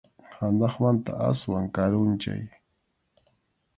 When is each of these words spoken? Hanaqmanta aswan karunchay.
Hanaqmanta 0.37 1.11
aswan 1.29 1.65
karunchay. 1.75 2.43